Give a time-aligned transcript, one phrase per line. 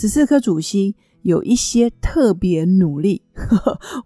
[0.00, 3.20] 十四颗主星有一些特别努力，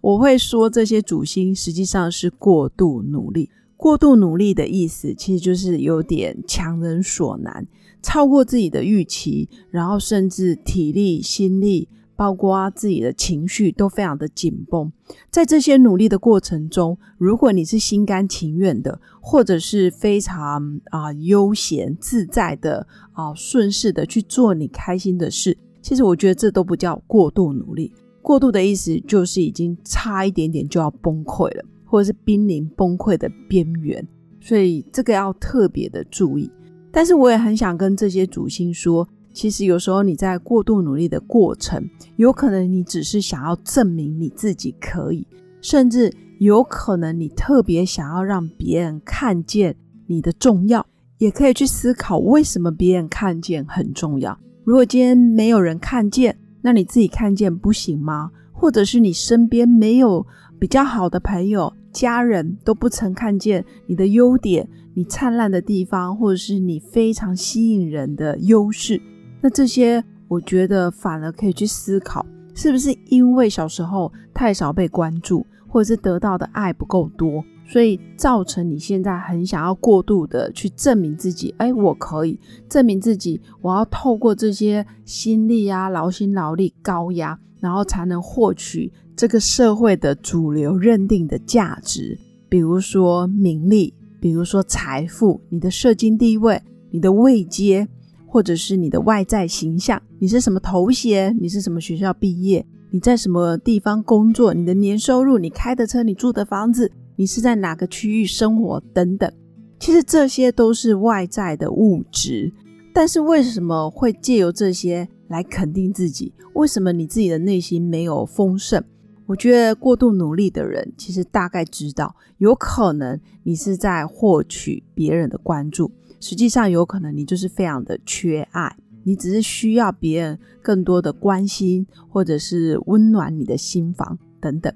[0.01, 3.51] 我会说这些主星实际上是过度努力。
[3.77, 7.67] 过度努力的意思其实就是有点强人所难，
[8.01, 14.91] 超过自己的预期，然后甚至体力、心力，包括自己的情绪都非常的紧绷。
[15.29, 25.55] 在这些努力的过程中，如果你是心甘情愿的，或者是非常啊悠闲自在的啊顺势的去做你开心的事。
[25.83, 34.07] 其实我觉得这都不叫过度努力，过度的意思就是已经差一点点就要崩溃了，或者是濒临崩溃的边缘，
[34.39, 36.49] 所以这个要特别的注意。
[36.89, 41.83] 但是我也很想跟这些主星说，其实有时候你在过度努力的过程，
[42.15, 45.27] 有可能你只是想要证明你自己可以，
[45.59, 49.75] 甚至有可能你特别想要让别人看见
[50.07, 50.85] 你的重要，
[51.17, 54.39] 也可以去思考为什么别人看见很重要。
[54.65, 58.31] 如果今天没有人看见，那你自己看见不行吗？
[58.53, 60.25] 或者是你身边没有
[60.57, 69.01] 比较好的朋友、家人都不曾看见你的优点、你灿烂的地方，或者是你非常吸引人的优势？
[69.41, 72.25] 那这些，我觉得反而可以去思考，
[72.55, 77.43] 是不是因为小时候太少被关注，或者是得到的爱不够多？
[77.65, 82.39] 所以造成你现在很想要过度的去证明自己，哎，我可以
[82.69, 92.19] 证明自己，我要透过这些心力啊、劳心劳力、高压，然后才能获取这个社会的主流认定的价值，
[92.49, 97.87] 比如说名利，比如说财富，你的社经地位、你的位阶，
[98.27, 106.91] 或者是你的外在形象，你是什么头衔，你是什么学校毕业，你在什么地方工作，你的年收入，你开的车，你住的房子。
[107.23, 109.31] 你是在哪个区域生活等等，
[109.79, 112.51] 其实这些都是外在的物质，
[112.93, 116.33] 但是为什么会借由这些来肯定自己？
[116.53, 118.83] 为什么你自己的内心没有丰盛？
[119.25, 125.89] 我觉得过度努力的人，其实大概知道，有可能你是在获取别人的关注，
[126.19, 128.75] 实际上有可能你就是非常的缺爱，
[129.05, 134.73] 你只是需要别人更多的关心，或者是温暖你的心房等等。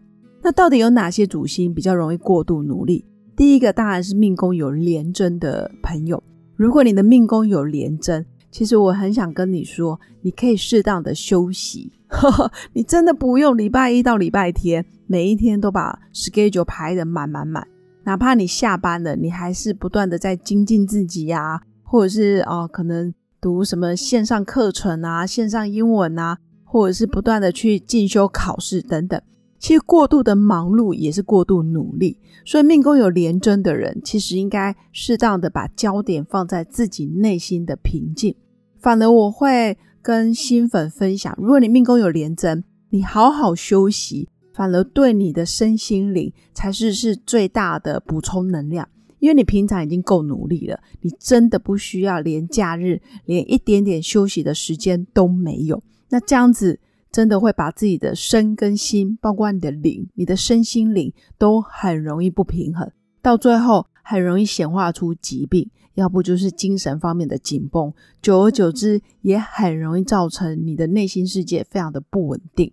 [0.47, 3.03] 那到底有哪些主星比较容易过度努力？
[3.35, 6.23] 第一个当然是命宫有廉贞的朋友。
[6.55, 11.91] 如果你的命宫有廉贞，其实我很想跟你说，你可以适当的休息。
[12.71, 17.67] 你真的不用礼拜一到礼拜天每一天都把 schedule 排的满满满。
[18.05, 29.21] 哪怕你下班了，你还是不断的在精进自己呀，或者是哦，可能读什么线上课程啊、线上英文啊，或者是不断的去进修考试等等。
[29.59, 38.35] 其实过度的忙碌也是过度努力，所以命宫有廉贞的人，其实应该适当的把焦点放在自己内心的平静。
[38.79, 48.87] 反而我会跟新粉分享，如果你命宫有廉贞，你好好休息，反而对你的身心灵才是是最大的补充能量。
[49.17, 55.81] 因为你平常已经够努力了，你真的不需要连假日连一点点休息的时间都没有。
[56.09, 56.79] 那这样子。
[57.17, 62.87] 真的会把自己的身跟心，包括你的灵、你的身心灵，都很容易不平衡，
[63.23, 67.91] 到最后很容易显化出疾病，要不就是精神方面的紧绷，
[68.21, 72.71] 久而久之也很容易造成你的内心世界非常的不稳定。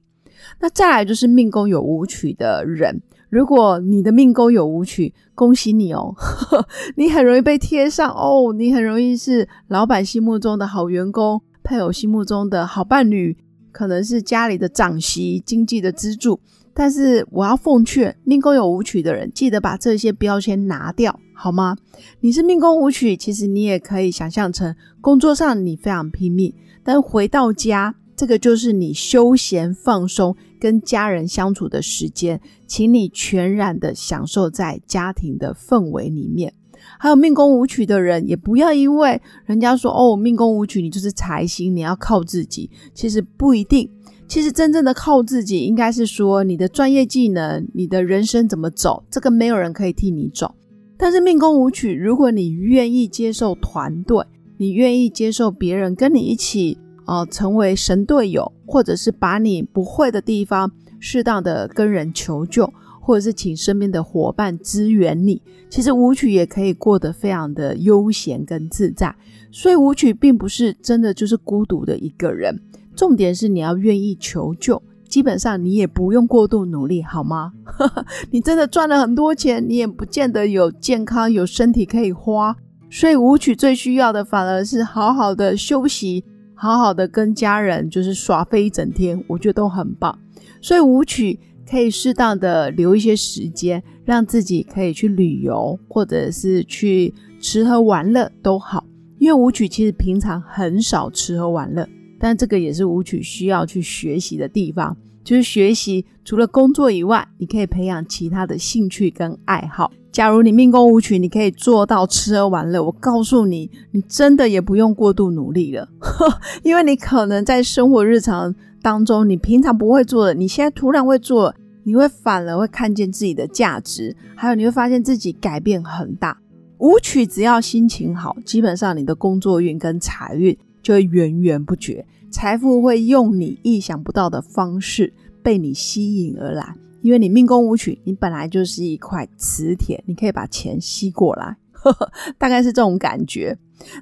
[0.60, 3.00] 那再来就是命宫有舞曲的人，
[3.30, 6.14] 如果你的命宫有舞曲，恭喜你哦，
[6.96, 13.38] 你很容易被贴上哦，你很容易是老板心目中的好员工，配偶心目中的好伴侣。
[13.74, 16.38] 可能是家里的长媳、经济的支柱，
[16.72, 21.76] 但是我要奉劝命宫有舞曲的人，记得把这些标签拿掉，好吗？
[22.20, 26.54] 你是命宫舞曲，其实你也可以想象成工作上你非常拼命，
[26.84, 36.54] 但回到家，这个就是你休闲放松、跟家人相处的时间，请你全然的享受在家庭的氛围里面。
[37.04, 42.70] 还有命宫舞曲的人，也不要因为人家说哦，命宫舞曲你就是财星，你要靠自己。
[42.94, 43.90] 其实不一定，
[44.26, 50.54] 其实真正的靠自己，应该是说你的专业技能，你的人生怎么走，这个没有人可以替你走。
[50.96, 54.24] 但是命宫舞曲，如果你愿意接受团队，
[54.56, 62.72] 你愿意接受别人跟你一起呃成为神队友，或者是把你不会的地方适当的跟人求救，
[63.04, 65.42] 或者是请身边的伙伴支援你。
[65.68, 69.14] 其实舞曲也可以过得非常的悠闲跟自在。
[69.52, 72.58] 所以舞曲并不是真的就是孤独的一个人，
[72.96, 74.82] 重点是你要愿意求救。
[75.06, 77.52] 基本上你也不用过度努力，好吗？
[78.32, 82.56] 你真的赚了很多钱，你也不见得有健康、有身体可以花。
[82.90, 86.24] 所以舞曲最需要的反而是好好的休息，
[86.54, 90.18] 好好的跟家人就是耍飞一整天，我觉得都很棒。
[90.60, 91.38] 所以舞曲
[91.68, 98.84] 可以适当的留一些时间，让自己可以去旅游，或者是去吃喝玩乐都好。
[99.18, 101.88] 因为舞曲其实平常很少吃喝玩乐，
[102.18, 109.90] 但这个也是舞曲需要去学习的地方，就是学习除了工作以外，你可以培养其他的兴趣跟爱好。
[110.12, 115.88] 假如你命宫舞曲，你可以做到吃喝玩乐，我告诉你，你真的也不用过度努力了，
[116.62, 121.54] 因为你可能在生活日常当中，你平常不会做的，你现在突然会做，
[121.84, 126.38] 你会反而会看见自己的价值，还有你会发现自己改变很大。
[126.80, 136.74] 舞曲只要心情好，基本上你的工作运跟财运就会源源不绝，财富会用你意想不到的方式被你吸引而来。
[137.00, 141.56] 因为你命宫舞曲，你本来就是一块磁铁，你可以把钱吸过来，
[142.36, 143.56] 大概是这种感觉。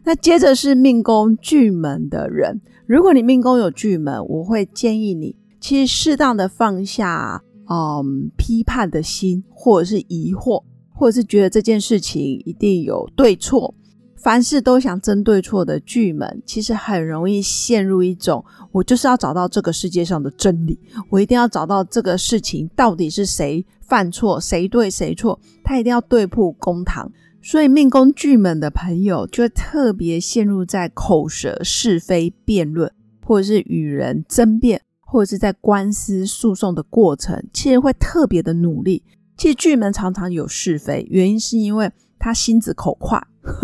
[0.05, 10.63] 那接着是命宫巨门的人，如果你命宫有巨门，我会建议你，其实适当的放下嗯批判的心，或者是疑惑。
[10.95, 13.75] 或者是觉得这件事情一定有对错，
[14.15, 20.79] 凡事都想争对错的巨门，其实很容易陷入一种我就是要找到这个世界上的真理，
[21.11, 27.11] 我一定要找到这个事情到底是谁犯错，谁对谁错，他一定要对簿公堂。
[27.43, 32.91] 所以命宫巨门的朋友就特别陷入在口舌是非辩论，
[33.27, 39.03] 或者是与人争辩，或者是在官司诉讼的过程，其实会特别的努力。
[39.37, 43.21] 其实巨门常常有是非，原因是因为他心直口快，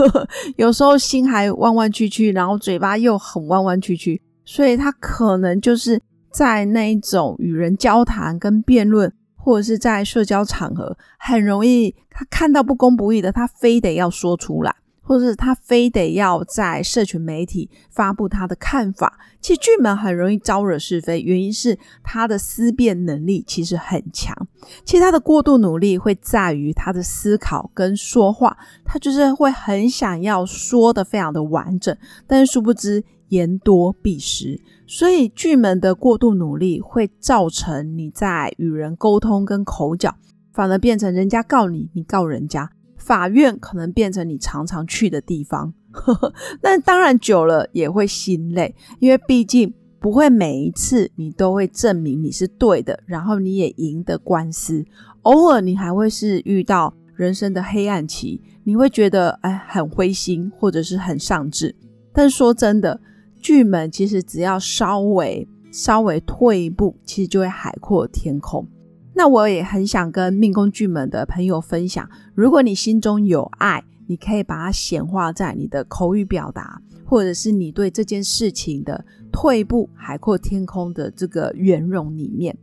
[0.56, 6.00] 有时候心还弯弯曲曲，然后嘴巴又很弯弯曲曲，所以他可能就是
[6.32, 9.12] 在那一种与人交谈跟辩论，
[9.48, 14.76] 或者是在社交场合，很容易他看到不公不义的，他非得要说出来。
[15.00, 24.36] 或者是他非得要在社群媒体发布他的看法，其实巨门很容易招惹是非，原因是他的思辨能力其实很强。
[24.84, 28.54] 其实他的过度努力会在于他的思考跟说话，
[28.84, 31.96] 他就是会很想要说的非常的完整，
[32.26, 40.16] 但是殊不知言多必失，所以巨门的过度努力会造成你在与人沟通跟口角，
[40.54, 42.70] 反而变成人家告你，你告人家。
[42.96, 45.72] 法院可能变成你常常去的地方，
[46.60, 54.84] 但当然久了也会心累，因为毕竟不会每一次你都会证明你是对的，然后你也赢得官司。
[55.22, 61.74] 偶尔你还会是遇到人生的黑暗期，你会觉得哎很灰心或者是很丧志。
[62.12, 63.00] 但说真的，
[63.40, 68.66] 巨门其实只要稍微稍微退一步，其实就会海阔天空。
[69.14, 82.56] 那我也很想跟命宫巨门的朋友分享，如果你心中有爱，你可以把它显化在你的口语表达，或者是你对这件事情的退一步、海阔天空的这个圆融里面。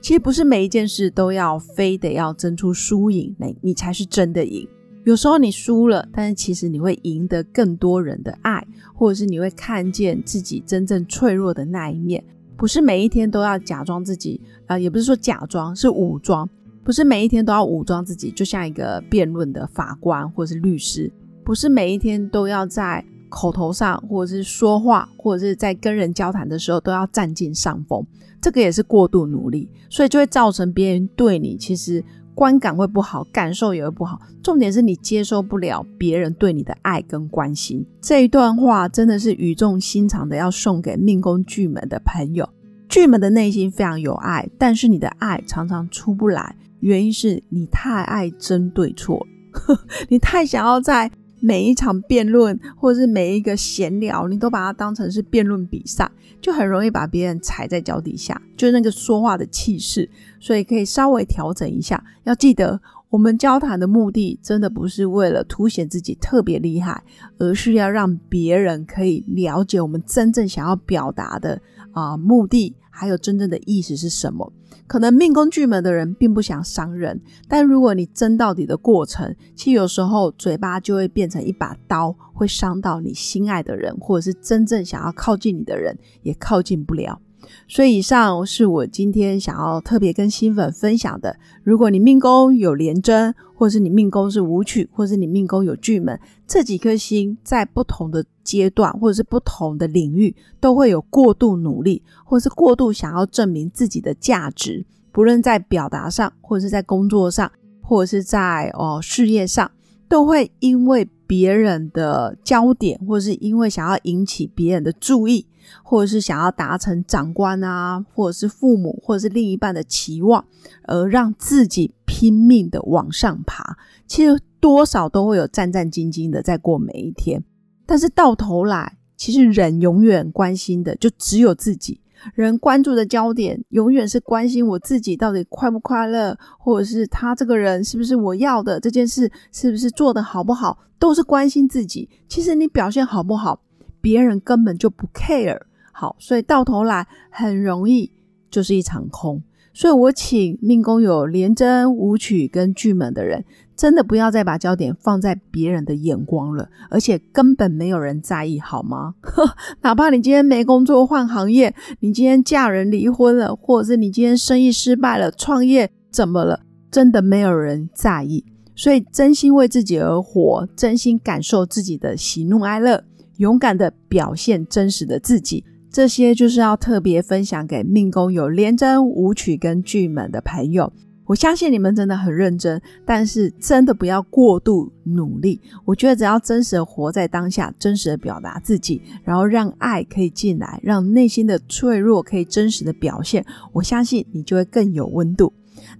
[0.00, 4.68] 其实不是每一件事都要非得要争出输赢，那你才是真的赢。
[5.04, 12.22] 有时候你输了，但是其实你会赢得更多人的爱，或者是你会看见自己真正脆弱的那一面。
[12.56, 16.48] 不是每一天都要假装自己啊，也不是说假装，是武装。
[16.84, 21.12] 不是每一天都要武装自己，就像一个辩论的法官或者是律师。
[21.44, 28.06] 不是每一天都要在口头上或者是说话，或者是在跟人交谈的时候都要占尽上风。
[28.40, 32.04] 这个也是过度努力，所以就会造成别人对你其实。
[32.34, 34.20] 观感会不好，感受也会不好。
[34.42, 37.84] 重点是你接受不了别人对你的爱跟关心。
[38.00, 42.48] 这一段话真的是语重心长的，要送给命宫巨门的朋友。
[42.88, 49.26] 巨门的内心非常有爱，但是你的爱常常出不来，原因是你太爱争对错，
[50.08, 51.10] 你太想要在。
[51.44, 56.08] 每一场辩论，或者是每一个闲聊，你都把它当成是辩论比赛，
[56.40, 60.08] 就很容易把别人踩在脚底下，就那个说话的气势。
[60.38, 62.02] 所以可以稍微调整一下。
[62.22, 62.80] 要记得，
[63.10, 67.02] 我们交谈的目的真的不是为了凸显自己特别厉害，
[67.38, 74.52] 而是要让别人可以了解我们真正想要表达的啊目的，还有真正的意思是什么。
[74.86, 87.20] 可能命宫巨门的人并不想伤人，但如果你争到底的过程，其实有时候嘴巴就会变成一把刀，会伤到你心爱的人，或者是真正想要靠近你的人，也靠近不了。
[87.68, 91.36] 所以以上是我今天想要特别跟新粉分享的。
[91.62, 109.70] 如果你命宫有廉贞，或是你命宫是武曲，或是你命宫有巨门，这几颗星在不同的阶段或者是不同的领域，都会有过度努力，或者是过度想要证明自己的价值，不论在表达上，或者是在工作上，或者是在哦事业上。
[110.12, 115.46] 都会因为别人的焦点，或者是因为想要引起别人的注意，
[115.82, 120.44] 或者是想要达成长官啊，或者是父母，或者是另一半的期望，
[120.82, 123.78] 而让自己拼命的往上爬。
[124.06, 127.42] 其实多少都会有战战兢兢的在过每一天，
[127.86, 132.01] 但是到头来，其实人永远关心的就只有自己。
[132.34, 142.08] 人关注的焦点永远是关心我自己到底快不快乐，或者是他这个人是不是我要的，这件事是不是做的好不好，都是关心自己。
[142.28, 143.60] 其实你表现好不好，
[144.00, 145.60] 别人根本就不 care。
[145.92, 148.10] 好，所以到头来很容易
[148.50, 149.42] 就是一场空。
[149.74, 153.44] 所以我请命宫有廉贞、武曲跟巨门的人。
[153.82, 159.16] 真的不要再把焦点放在别人的眼光了，而且根本没有人在意，好吗？
[159.82, 166.60] 哪怕你今天没工作换行业，你今天嫁人离婚了，或者是你今天生意失败了，创业怎么了？
[166.92, 168.44] 真的没有人在意。
[168.76, 173.02] 所以，真心为自己而活，真心感受自己的喜怒哀乐，
[173.38, 180.92] 勇敢的表现真实的自己，这些就是要特别分享给命宫有廉贞、武曲跟巨门的朋友。
[181.32, 185.58] 我相信你们真的很认真，但是真的不要过度努力。
[185.86, 195.50] 我觉得只要真实的活在当下，真实的表达自己，然后让爱可以进来，让内心的脆弱可以真实的表现，我相信你就会更有温度。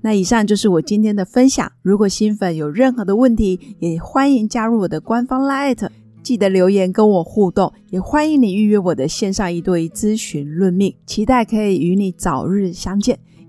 [0.02, 1.72] 那以上就是我今天的分享。
[1.80, 5.88] 如果新粉有任何的问题，也欢迎加入我的官方 Light，
[6.22, 7.72] 记得留言跟我互动。
[7.88, 13.18] 也欢迎你预约我的线上一对一咨询论命，期待可以与你早日相见。